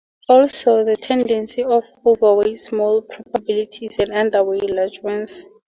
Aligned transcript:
Also, 0.27 0.83
the 0.83 0.95
tendency 0.97 1.61
to 1.61 1.83
overweigh 2.07 2.55
small 2.55 3.03
probabilities 3.03 3.99
and 3.99 4.09
underweigh 4.11 4.67
large 4.75 4.99
ones. 5.03 5.45